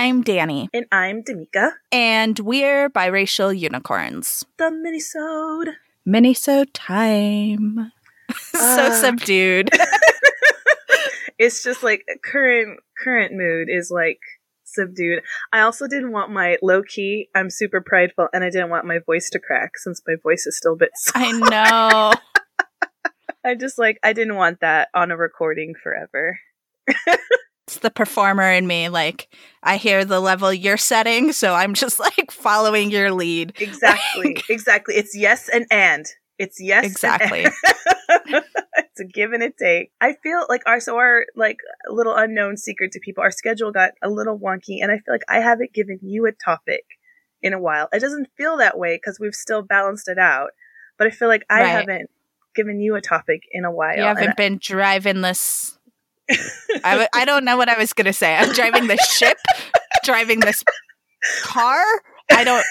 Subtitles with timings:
[0.00, 0.70] I'm Danny.
[0.72, 1.72] And I'm Damika.
[1.92, 4.42] And we're biracial unicorns.
[4.56, 5.74] The minisode.
[6.08, 7.92] Minisode time.
[8.32, 9.68] so uh, subdued.
[11.38, 14.20] it's just like current current mood is like
[14.64, 15.22] subdued.
[15.52, 17.28] I also didn't want my low key.
[17.34, 20.56] I'm super prideful, and I didn't want my voice to crack since my voice is
[20.56, 20.92] still a bit.
[20.94, 21.18] Soft.
[21.18, 22.12] I know.
[23.44, 26.40] I just like I didn't want that on a recording forever.
[27.70, 28.88] It's the performer in me.
[28.88, 29.28] Like
[29.62, 33.52] I hear the level you're setting, so I'm just like following your lead.
[33.60, 34.34] Exactly.
[34.34, 34.96] Like, exactly.
[34.96, 36.06] It's yes and and.
[36.38, 36.86] It's yes.
[36.86, 37.46] Exactly.
[38.08, 39.92] it's a give and a take.
[40.00, 43.92] I feel like our so our like little unknown secret to people, our schedule got
[44.02, 46.84] a little wonky, and I feel like I haven't given you a topic
[47.42, 47.88] in a while.
[47.92, 50.50] It doesn't feel that way because we've still balanced it out,
[50.98, 51.68] but I feel like I right.
[51.68, 52.10] haven't
[52.54, 53.96] given you a topic in a while.
[53.96, 55.78] You haven't been driving this.
[56.84, 58.34] I w- I don't know what I was going to say.
[58.34, 59.38] I'm driving the ship,
[60.04, 60.64] driving this
[61.42, 61.82] car.
[62.32, 62.64] I don't.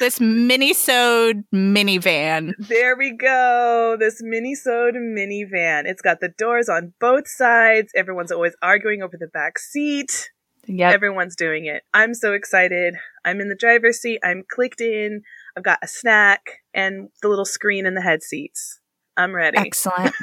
[0.00, 2.52] This mini-sode minivan.
[2.58, 3.96] There we go.
[3.98, 5.84] This mini-sode minivan.
[5.86, 7.90] It's got the doors on both sides.
[7.96, 10.30] Everyone's always arguing over the back seat.
[10.66, 10.90] Yeah.
[10.90, 11.84] Everyone's doing it.
[11.94, 12.94] I'm so excited.
[13.24, 14.20] I'm in the driver's seat.
[14.22, 15.22] I'm clicked in.
[15.56, 18.78] I've got a snack and the little screen in the head seats.
[19.16, 19.58] I'm ready.
[19.58, 20.14] Excellent.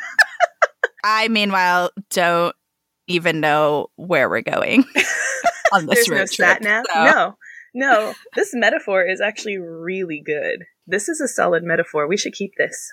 [1.03, 2.55] I, meanwhile, don't
[3.09, 4.85] even know where we're going
[5.73, 6.63] on this There's road no trip.
[6.63, 6.85] Sat?
[6.93, 7.03] So.
[7.03, 7.37] No,
[7.73, 8.13] no.
[8.35, 10.65] This metaphor is actually really good.
[10.87, 12.07] This is a solid metaphor.
[12.07, 12.91] We should keep this.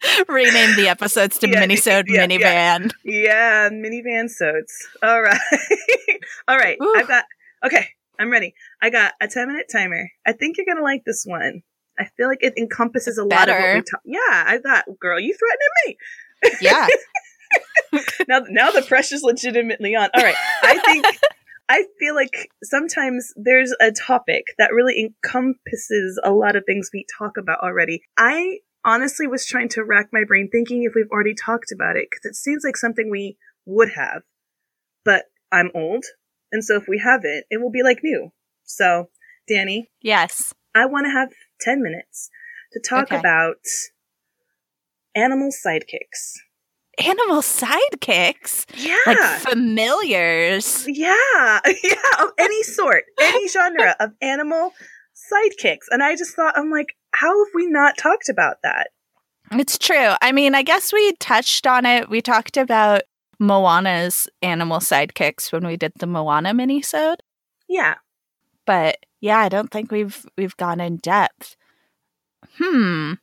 [0.28, 2.92] Rename the episodes to yeah, Minisode yeah, Minivan.
[3.04, 4.88] Yeah, yeah minivan sodes.
[5.02, 5.40] All right.
[6.48, 6.78] All right.
[6.82, 6.94] Ooh.
[6.96, 7.24] I've got
[7.64, 8.54] okay, I'm ready.
[8.80, 10.08] I got a 10 minute timer.
[10.26, 11.62] I think you're gonna like this one.
[11.98, 13.50] I feel like it encompasses a Better.
[13.52, 14.00] lot of what we talk.
[14.04, 15.96] Yeah, I thought, girl, you threatening me.
[16.60, 16.86] Yeah.
[18.28, 20.10] now, now the pressure's legitimately on.
[20.14, 21.06] All right, I think
[21.68, 27.06] I feel like sometimes there's a topic that really encompasses a lot of things we
[27.18, 28.02] talk about already.
[28.16, 32.08] I honestly was trying to rack my brain thinking if we've already talked about it
[32.10, 33.36] because it seems like something we
[33.66, 34.22] would have,
[35.04, 36.04] but I'm old,
[36.52, 38.32] and so if we haven't, it will be like new.
[38.64, 39.08] So,
[39.48, 39.90] Danny.
[40.02, 40.54] Yes.
[40.74, 41.30] I want to have
[41.60, 42.30] 10 minutes
[42.72, 43.16] to talk okay.
[43.16, 43.56] about
[45.14, 46.34] animal sidekicks.
[47.04, 48.64] Animal sidekicks?
[48.76, 48.96] Yeah.
[49.06, 50.86] Like familiars.
[50.88, 51.60] Yeah.
[51.84, 52.24] Yeah.
[52.24, 54.72] Of any sort, any genre of animal
[55.14, 55.86] sidekicks.
[55.90, 58.88] And I just thought, I'm like, how have we not talked about that?
[59.52, 60.12] It's true.
[60.20, 62.08] I mean, I guess we touched on it.
[62.10, 63.02] We talked about
[63.38, 67.18] Moana's animal sidekicks when we did the Moana minisode.
[67.68, 67.94] Yeah.
[68.66, 71.56] But yeah, I don't think we've we've gone in depth.
[72.58, 73.14] Hmm.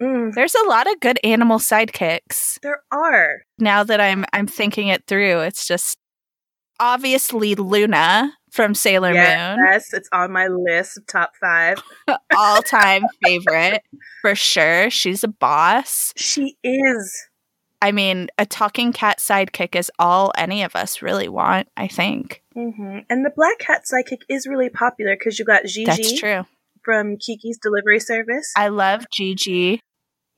[0.00, 0.34] Mm.
[0.34, 2.58] There's a lot of good animal sidekicks.
[2.62, 3.42] There are.
[3.58, 5.98] Now that I'm I'm thinking it through, it's just
[6.78, 9.66] obviously Luna from Sailor yes, Moon.
[9.68, 11.82] Yes, it's on my list of top five.
[12.36, 13.82] All time favorite
[14.22, 14.90] for sure.
[14.90, 16.12] She's a boss.
[16.16, 17.26] She is.
[17.82, 22.42] I mean, a talking cat sidekick is all any of us really want, I think.
[22.54, 22.98] Mm-hmm.
[23.08, 25.86] And the black cat sidekick is really popular because you got Jiji.
[25.86, 26.44] That's true.
[26.84, 28.52] From Kiki's Delivery Service.
[28.54, 29.80] I love Jiji.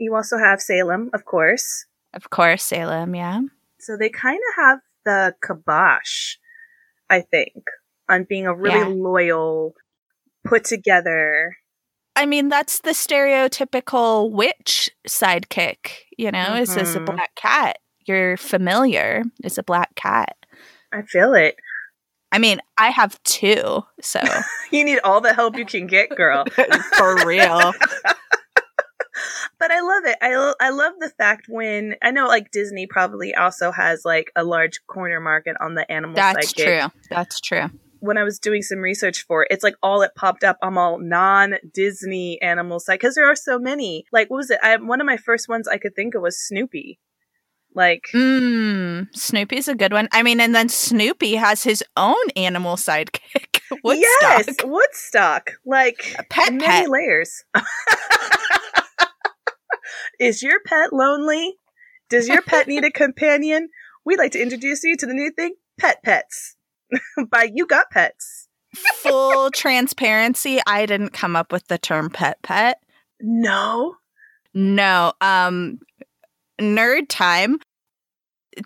[0.03, 1.87] You also have Salem, of course.
[2.13, 3.41] Of course, Salem, yeah.
[3.79, 6.37] So they kind of have the kibosh,
[7.09, 7.65] I think,
[8.09, 8.87] on being a really yeah.
[8.89, 9.75] loyal,
[10.45, 11.57] put together
[12.15, 16.63] I mean, that's the stereotypical witch sidekick, you know, mm-hmm.
[16.63, 17.17] is this a mm-hmm.
[17.17, 17.79] black cat?
[18.07, 20.37] You're familiar is a black cat.
[20.93, 21.57] I feel it.
[22.31, 24.21] I mean, I have two, so
[24.71, 26.45] you need all the help you can get, girl.
[26.97, 27.73] For real.
[29.59, 30.17] but I love it.
[30.21, 34.45] I, I love the fact when I know like Disney probably also has like a
[34.45, 36.17] large corner market on the animal.
[36.17, 36.37] Side.
[36.37, 36.91] That's sidekick.
[36.91, 37.01] true.
[37.11, 37.71] That's true
[38.03, 40.59] when I was doing some research for it, it's like all it popped up.
[40.61, 44.07] I'm all non Disney animal side because there are so many.
[44.11, 44.59] Like, what was it?
[44.61, 46.99] I, one of my first ones I could think of was Snoopy.
[47.75, 50.09] Like, mm, Snoopy's a good one.
[50.13, 53.61] I mean, and then Snoopy has his own animal sidekick.
[53.85, 54.03] Woodstock.
[54.21, 55.53] Yes, Woodstock.
[55.65, 56.91] Like, a pet many pet.
[56.91, 57.45] layers.
[60.21, 61.57] Is your pet lonely?
[62.09, 63.69] Does your pet need a companion?
[64.05, 66.57] We'd like to introduce you to the new thing, Pet Pets.
[67.31, 68.49] by You Got Pets.
[68.75, 72.79] Full transparency, I didn't come up with the term pet pet.
[73.21, 73.97] No.
[74.55, 75.13] No.
[75.21, 75.79] Um
[76.61, 77.59] nerd time.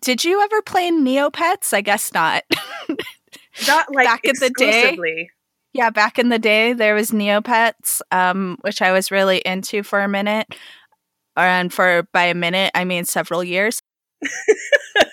[0.03, 1.73] Did you ever play Neopets?
[1.73, 2.45] I guess not.
[3.67, 5.31] not like back in the day.
[5.73, 10.01] Yeah, back in the day there was Neopets, um, which I was really into for
[10.01, 10.55] a minute.
[11.37, 13.83] And for by a minute I mean several years.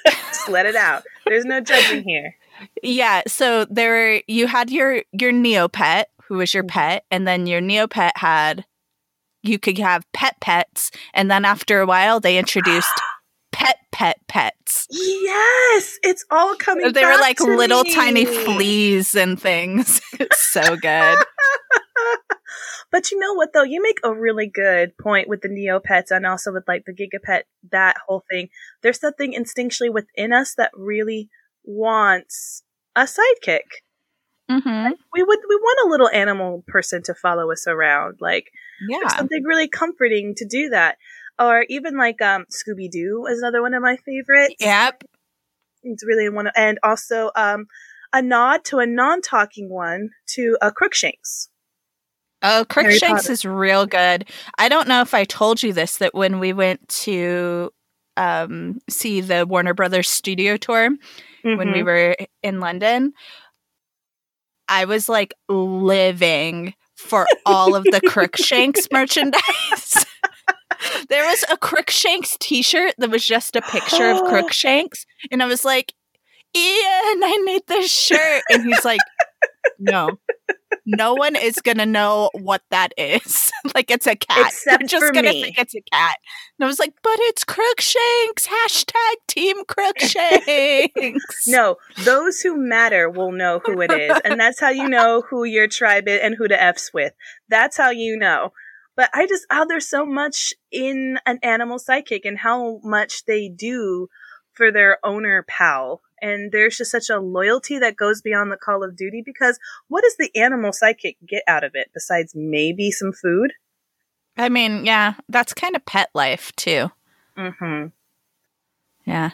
[0.05, 1.03] Just let it out.
[1.25, 2.35] There's no judging here.
[2.81, 6.79] Yeah, so there you had your your Neopet, who was your mm-hmm.
[6.79, 8.65] pet, and then your Neopet had
[9.41, 12.93] you could have pet pets, and then after a while they introduced
[13.51, 14.87] pet pet pets.
[14.89, 16.91] Yes, it's all coming.
[16.93, 17.93] They were like little me.
[17.93, 20.01] tiny fleas and things.
[20.19, 21.17] it's so good.
[22.91, 23.63] but you know what though?
[23.63, 27.43] You make a really good point with the Neopets and also with like the Gigapet,
[27.71, 28.49] that whole thing.
[28.81, 31.29] There's something instinctually within us that really
[31.63, 32.63] wants
[32.95, 33.81] a sidekick.
[34.49, 38.17] hmm We would we want a little animal person to follow us around.
[38.19, 38.51] Like
[38.87, 38.99] Yeah.
[39.01, 40.97] there's something really comforting to do that.
[41.39, 44.55] Or even like um Scooby Doo is another one of my favorites.
[44.59, 45.03] Yep.
[45.83, 47.65] It's really one of, and also um
[48.13, 51.49] a nod to a non-talking one to a Crookshanks.
[52.43, 54.29] Oh, Crookshanks is real good.
[54.59, 57.71] I don't know if I told you this that when we went to
[58.17, 60.89] um, see the Warner Brothers studio tour
[61.43, 61.85] when we Mhm.
[61.85, 63.13] were in London,
[64.67, 70.05] I was like living for all of the Crookshanks merchandise.
[71.09, 75.65] there was a Crookshanks t-shirt that was just a picture of Crookshanks, and I was
[75.65, 75.93] like,
[76.55, 78.99] "Ian, I need this shirt," and he's like,
[79.79, 80.17] "No."
[80.85, 83.51] No one is gonna know what that is.
[83.75, 84.37] like it's a cat.
[84.47, 85.41] Except They're just gonna me.
[85.43, 86.17] think it's a cat.
[86.59, 88.47] And I was like, but it's Crookshanks.
[88.47, 91.23] Hashtag Team Crookshanks.
[91.47, 94.19] No, those who matter will know who it is.
[94.23, 97.13] And that's how you know who your tribe is and who to F's with.
[97.49, 98.53] That's how you know.
[98.95, 103.49] But I just, oh, there's so much in an animal sidekick and how much they
[103.49, 104.07] do
[104.53, 106.01] for their owner pal.
[106.23, 109.59] And there's just such a loyalty that goes beyond the call of duty because
[109.89, 113.51] what does the animal sidekick get out of it besides maybe some food?
[114.37, 116.89] I mean, yeah, that's kind of pet life too.
[117.37, 117.87] Mm-hmm.
[119.05, 119.31] Yeah.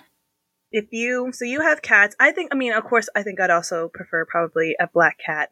[0.71, 3.49] if you so you have cats i think i mean of course i think i'd
[3.49, 5.51] also prefer probably a black cat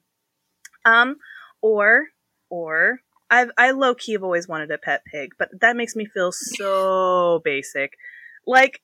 [0.86, 1.18] um
[1.62, 2.08] or
[2.50, 6.32] or i've i low-key have always wanted a pet pig but that makes me feel
[6.32, 7.94] so basic
[8.46, 8.82] like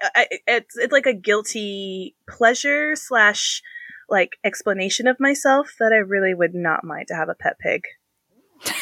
[0.00, 3.62] I, it's it's like a guilty pleasure slash
[4.08, 7.82] like explanation of myself that i really would not mind to have a pet pig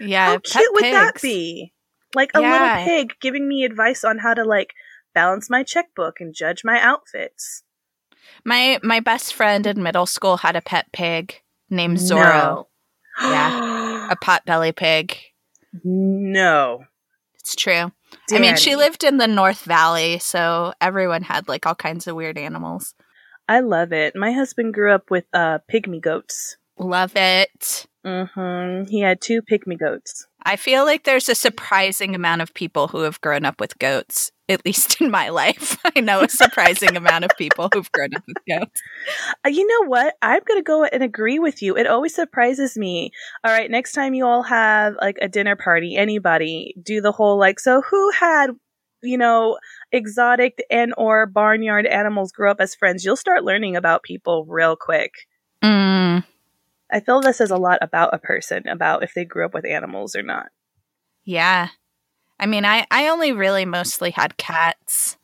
[0.00, 0.26] yeah.
[0.26, 1.72] how pet cute would that be
[2.14, 2.50] like a Yeah.
[2.52, 4.74] little pig giving me advice on how to like
[5.14, 7.62] balance my checkbook and judge my outfits
[8.44, 11.40] My my best friend in middle school had a pet pig
[11.70, 12.66] named Zorro,
[13.20, 14.08] Yeah.
[14.10, 15.16] a potbelly pig.
[15.84, 16.84] no.
[17.40, 17.92] It's true.
[18.32, 22.16] I mean, she lived in the North Valley, so everyone had like all kinds of
[22.16, 22.94] weird animals.
[23.48, 24.14] I love it.
[24.14, 26.56] My husband grew up with uh pygmy goats.
[26.78, 27.86] Love it.
[28.04, 30.26] hmm He had two pygmy goats.
[30.44, 34.30] I feel like there's a surprising amount of people who have grown up with goats,
[34.48, 35.76] at least in my life.
[35.96, 38.80] I know a surprising amount of people who've grown up with goats.
[39.44, 40.14] Uh, you know what?
[40.22, 41.76] I'm gonna go and agree with you.
[41.76, 43.10] It always surprises me.
[43.44, 47.38] All right, next time you all have like a dinner party, anybody do the whole
[47.38, 48.50] like, so who had,
[49.02, 49.58] you know,
[49.92, 53.04] exotic and or barnyard animals grow up as friends?
[53.04, 55.12] You'll start learning about people real quick.
[55.62, 56.24] Mm,
[56.90, 59.66] I feel this is a lot about a person, about if they grew up with
[59.66, 60.46] animals or not.
[61.24, 61.68] yeah.
[62.40, 65.16] I mean, I, I only really mostly had cats,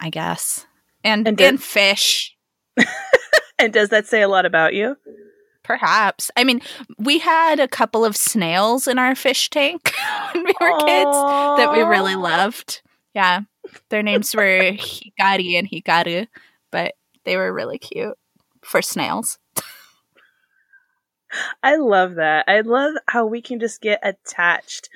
[0.00, 0.66] I guess,
[1.02, 2.36] and, And and, fish,
[3.58, 4.96] And does that say a lot about you?
[5.62, 6.30] perhaps.
[6.36, 6.60] I mean,
[6.98, 9.94] we had a couple of snails in our fish tank
[10.34, 11.16] when we were kids
[11.56, 12.82] that we really loved.
[13.14, 13.40] Yeah.
[13.88, 16.28] Their names were Hikari and Hikaru,
[16.70, 18.18] but they were really cute
[18.62, 19.38] for snails.
[21.62, 22.44] I love that.
[22.46, 24.90] I love how we can just get attached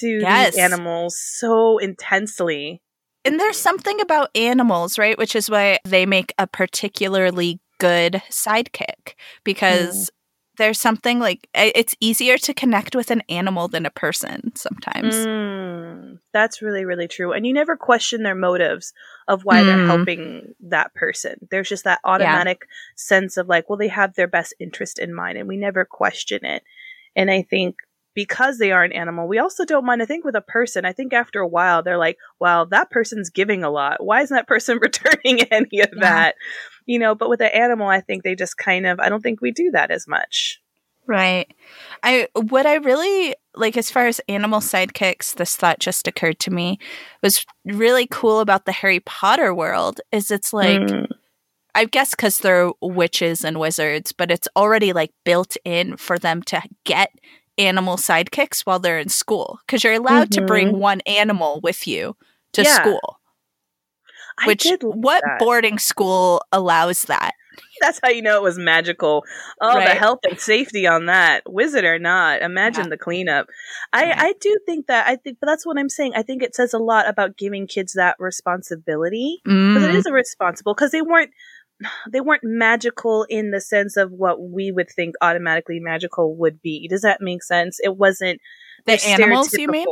[0.00, 0.54] to Yes.
[0.54, 2.82] these animals so intensely.
[3.24, 5.18] And there's something about animals, right?
[5.18, 9.14] Which is why they make a particularly good sidekick
[9.44, 10.10] because
[10.56, 15.26] there's something like it's easier to connect with an animal than a person sometimes.
[15.26, 17.32] Mm, that's really, really true.
[17.32, 18.92] And you never question their motives
[19.28, 19.86] of why they're Mm.
[19.86, 21.48] helping that person.
[21.50, 22.66] There's just that automatic
[22.96, 26.44] sense of like, well, they have their best interest in mind, and we never question
[26.44, 26.62] it.
[27.14, 27.76] And I think
[28.14, 30.02] because they are an animal, we also don't mind.
[30.02, 33.30] I think with a person, I think after a while, they're like, well, that person's
[33.30, 34.02] giving a lot.
[34.04, 36.00] Why isn't that person returning any of Yeah.
[36.00, 36.34] that?
[36.86, 39.40] You know, but with an animal, I think they just kind of, I don't think
[39.40, 40.60] we do that as much.
[41.06, 41.46] Right.
[42.02, 46.50] I what I really like as far as animal sidekicks, this thought just occurred to
[46.50, 46.78] me
[47.22, 51.06] was really cool about the Harry Potter world is it's like Mm.
[51.74, 56.42] I guess cuz they're witches and wizards, but it's already like built in for them
[56.44, 57.10] to get
[57.58, 62.16] animal sidekicks while they're in school cuz you're allowed to bring one animal with you
[62.52, 62.74] to Yeah.
[62.76, 63.20] school.
[64.44, 65.38] Which what that.
[65.40, 67.32] boarding school allows that?
[67.80, 69.24] That's how you know it was magical.
[69.60, 72.40] Oh, the health and safety on that, wizard or not.
[72.42, 72.90] Imagine Yeah.
[72.90, 73.46] the cleanup.
[73.92, 74.14] I Yeah.
[74.16, 76.12] I do think that I think, but that's what I'm saying.
[76.14, 80.06] I think it says a lot about giving kids that responsibility because it Mm, is
[80.06, 81.30] a responsible because they weren't
[82.10, 86.88] they weren't magical in the sense of what we would think automatically magical would be.
[86.88, 87.78] Does that make sense?
[87.82, 88.40] It wasn't
[88.86, 89.86] the animals, you mean?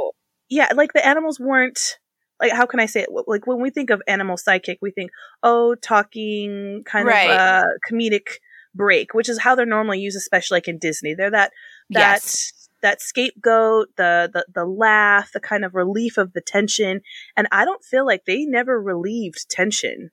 [0.49, 1.99] Yeah, like the animals weren't
[2.40, 3.09] like how can I say it?
[3.26, 5.11] Like when we think of animal sidekick, we think
[5.43, 7.31] oh, talking kind Right.
[7.31, 8.26] of uh, comedic
[8.75, 11.14] break, which is how they're normally used, especially like in Disney.
[11.14, 11.52] They're that
[11.90, 12.69] that Yes.
[12.83, 17.00] that scapegoat, the, the the laugh, the kind of relief of the tension.
[17.37, 20.11] And I don't feel like they never relieved tension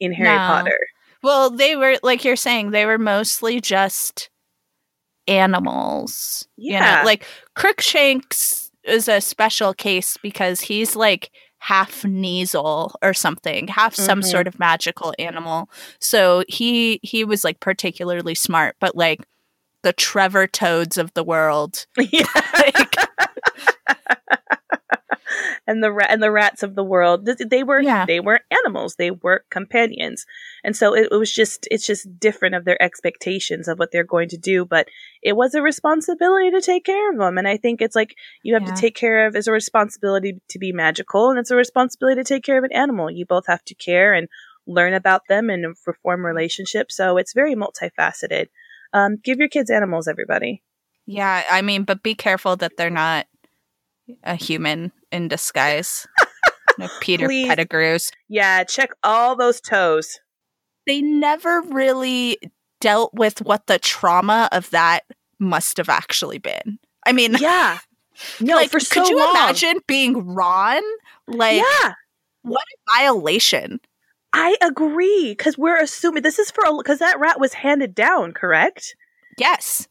[0.00, 0.38] in Harry No.
[0.38, 0.78] Potter.
[1.22, 4.30] Well, they were like you're saying, they were mostly just
[5.28, 6.46] animals.
[6.56, 6.96] You Yeah.
[7.00, 13.94] know, like Crookshanks is a special case because he's like half Kneazle or something, half
[13.94, 14.30] some Mhm.
[14.30, 15.68] sort of magical animal.
[16.00, 19.20] So he he was like particularly smart, but like
[19.82, 21.86] the Trevor Toads of the world.
[22.10, 22.24] yeah.
[22.54, 22.96] Like,
[25.70, 27.18] and the ra- and the rats of the world.
[27.54, 28.04] They were Yeah.
[28.06, 28.96] they were animals.
[28.96, 30.26] They were companions.
[30.64, 34.04] And so it, it was just it's just different of their expectations of what they're
[34.16, 34.86] going to do but
[35.22, 38.12] it was a responsibility to take care of them and i think it's like
[38.42, 38.74] you have Yeah.
[38.74, 42.24] to take care of it's a responsibility to be magical and it's a responsibility to
[42.34, 43.10] take care of an animal.
[43.10, 44.28] You both have to care and
[44.66, 46.96] learn about them and form relationships.
[46.96, 48.46] So it's very multifaceted.
[48.92, 50.62] Um, give your kids animals everybody.
[51.06, 53.26] Yeah, I mean, but be careful that they're not
[54.22, 56.06] a human in disguise.
[56.78, 57.48] no Peter Please.
[57.48, 58.10] Pettigrews.
[58.28, 60.20] yeah check all those toes
[60.86, 62.38] they never really
[62.80, 65.00] dealt with what the trauma of that
[65.38, 66.78] must have actually been.
[67.06, 67.78] I mean, yeah
[68.40, 69.30] no like, for could you long.
[69.30, 70.82] imagine being Ron?
[71.26, 71.92] Like, yeah
[72.42, 73.80] what a violation.
[74.32, 78.94] I agree because we're assuming this is for because that rat was handed down, correct?
[79.38, 79.88] Yes.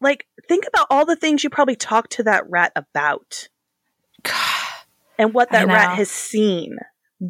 [0.00, 3.48] Like, think about all the things you probably talked to that rat about
[5.18, 6.76] and what that rat has seen.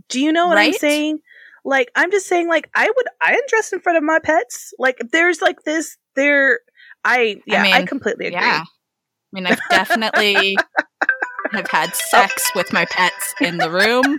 [0.09, 1.21] Do you know what I'm saying?
[1.65, 4.73] Like, I'm just saying, like, I would, I undress in front of my pets.
[4.79, 6.61] Like, if there's like this, there,
[7.05, 8.41] I, yeah, I, mean, completely agree.
[8.41, 8.65] Yeah.
[8.65, 10.57] I mean, I've definitely
[11.53, 14.19] have had sex with my pets in the room.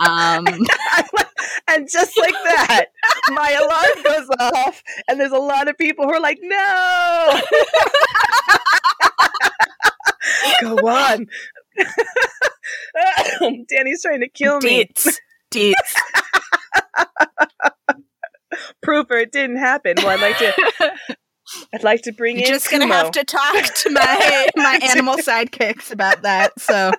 [0.00, 0.46] Um,
[1.68, 2.86] and just like that,
[3.30, 7.40] my alarm goes off, and there's a lot of people who are like, "No,
[10.76, 11.26] go on."
[13.68, 14.84] Danny's trying to kill me.
[14.84, 15.16] deets.
[15.52, 15.94] Deets.
[18.82, 19.94] Proof or it didn't happen.
[19.98, 20.52] Well, I'd like to.
[21.74, 22.52] I'd like to bring You're in.
[22.54, 26.52] just gonna have to talk to my my animal sidekicks about that.
[26.60, 26.90] So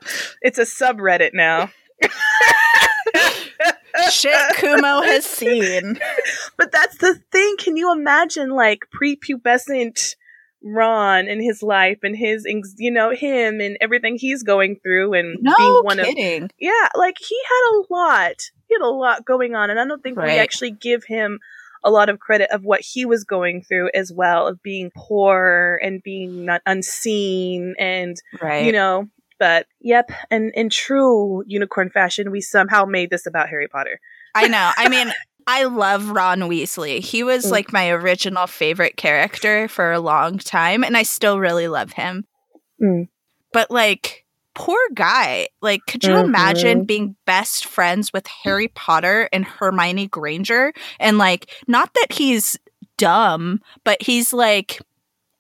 [0.42, 1.70] It's a subreddit now.
[4.12, 6.00] shit Kumo has seen.
[6.58, 7.56] But that's the thing.
[7.60, 10.16] Can you imagine like prepubescent
[10.64, 12.46] Ron and his life and his,
[12.78, 17.18] you know, him and everything he's going through and being No one of, yeah, like
[17.20, 18.36] he had a lot.
[18.68, 21.40] He had a lot going on, and I don't think we actually give him
[21.84, 25.80] a lot of credit of what he was going through as well, of being poor
[25.82, 28.66] and being not unseen and right.
[28.66, 29.08] you know.
[29.40, 34.00] But yep, and in true unicorn fashion, we somehow made this about Harry Potter.
[34.36, 34.72] I know.
[34.76, 35.12] I mean,
[35.52, 37.00] I love Ron Weasley.
[37.00, 37.52] He was Mm.
[37.52, 42.26] like my original favorite character for a long time, and I still really love him.
[42.80, 43.08] Mm.
[43.52, 45.48] But like, poor guy.
[45.62, 46.26] Like, could you Mhm.
[46.26, 50.72] imagine being best friends with Harry Potter and Hermione Granger?
[51.00, 52.56] And like, not that he's
[52.98, 54.80] dumb, but he's like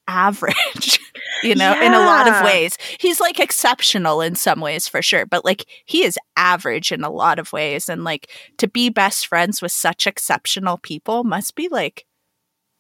[0.10, 1.00] average,
[1.44, 2.78] you know, in a lot of ways.
[3.00, 7.10] He's like exceptional in some ways for sure, but like he is average in a
[7.10, 7.88] lot of ways.
[7.88, 12.06] And like to be best friends with such exceptional people must be like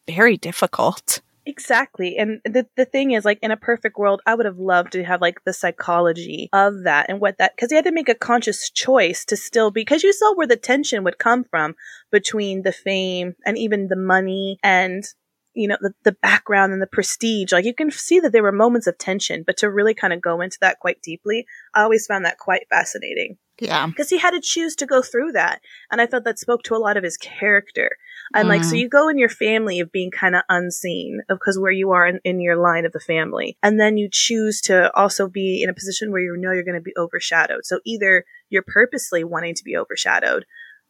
[0.07, 1.21] very difficult.
[1.45, 2.17] Exactly.
[2.17, 5.03] And the the thing is like in a perfect world I would have loved to
[5.03, 8.13] have like the psychology of that and what that cuz he had to make a
[8.13, 11.75] conscious choice to still be cuz you saw where the tension would come from
[12.12, 15.05] between the fame and even the money and
[15.53, 18.51] you know the, the background and the prestige like you can see that there were
[18.51, 22.06] moments of tension but to really kind of go into that quite deeply i always
[22.06, 23.88] found that quite fascinating Yeah.
[23.88, 26.75] because he had to choose to go through that and i thought that spoke to
[26.75, 27.89] a lot of his character
[28.36, 28.79] and like so Mm.
[28.82, 32.20] you go in your family of being kind of unseen because where you are in,
[32.24, 35.74] in your line of the family and then you choose to also be in a
[35.74, 39.63] position where you know you're going to be overshadowed so either you're purposely wanting to
[39.63, 40.46] be overshadowed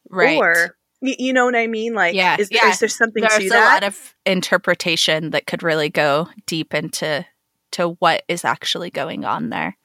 [0.10, 0.38] Right.
[0.38, 2.70] or y- you know what i mean like Yeah, is, there, yeah.
[2.72, 7.26] is there something There's to a lot of interpretation that could really go deep into
[7.72, 9.78] to what is actually going on there.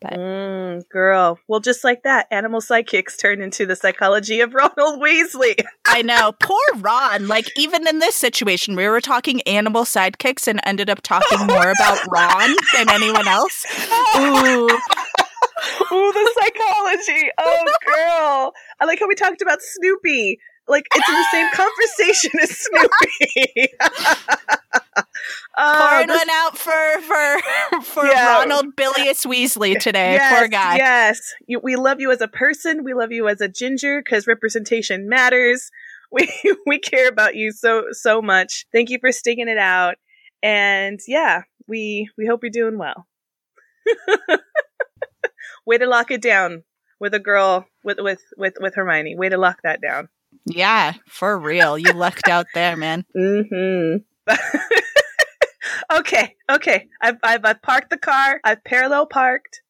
[0.00, 1.38] But Mm, girl.
[1.48, 5.56] Well, just like that, animal sidekicks turn into the psychology of Ronald Weasley.
[5.86, 7.26] I know, poor Ron.
[7.26, 11.70] Like even in this situation, we were talking animal sidekicks and ended up talking more
[11.70, 13.64] about Ron than anyone else.
[14.16, 14.66] Ooh,
[15.92, 17.30] Ooh, the psychology.
[17.38, 18.52] Oh, girl.
[18.80, 20.38] I like how we talked about Snoopy.
[20.66, 23.68] Like, it's in the same conversation as Snoopy.
[25.56, 28.38] Uh, pouring this- one out for for for Yeah.
[28.40, 30.14] Ronald Bilius Weasley today.
[30.14, 30.76] yes, Poor guy.
[30.76, 31.20] Yes.
[31.46, 32.82] You, we love you as a person.
[32.84, 35.70] We love you as a ginger because representation matters.
[36.12, 36.28] We,
[36.66, 38.66] we care about you so, so much.
[38.72, 39.94] Thank you for sticking it out.
[40.42, 43.06] And yeah, we, we hope you're doing well.
[45.66, 46.62] Way to lock it down
[47.00, 49.16] with a girl with, with, with, with Hermione.
[49.16, 50.08] Way to lock that down.
[50.46, 51.78] Yeah, for real.
[51.78, 53.04] You lucked out there, man.
[53.16, 53.98] Mm-hmm.
[55.92, 56.88] okay, okay.
[57.00, 58.40] I've, I've I've parked the car.
[58.44, 59.62] I've parallel parked.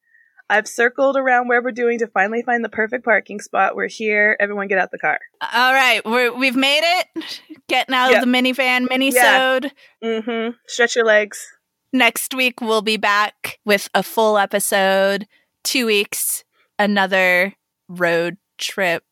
[0.51, 3.75] I've circled around where we're doing to finally find the perfect parking spot.
[3.75, 4.37] We're here.
[4.39, 5.19] Everyone, get out the car.
[5.41, 7.41] All right, we're, we've made it.
[7.67, 8.23] Getting out Yep.
[8.23, 9.71] of the minivan, minisode.
[10.03, 10.51] Mm-hmm.
[10.69, 11.47] Stretch your legs.
[11.93, 15.27] Next week we'll be back with a full episode.
[15.63, 16.45] Two weeks,
[16.79, 17.55] another
[17.89, 19.03] road trip.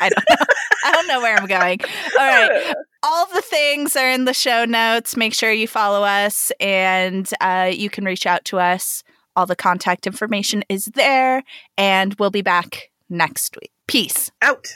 [0.00, 0.46] I don't know.
[0.84, 1.80] I don't know where I'm going.
[2.18, 2.74] All right.
[3.02, 5.16] All the things are in the show notes.
[5.16, 9.02] Make sure you follow us and uh, you can reach out to us.
[9.34, 11.42] All the contact information is there,
[11.78, 13.72] and we'll be back next week.
[13.86, 14.30] Peace.
[14.42, 14.68] Out.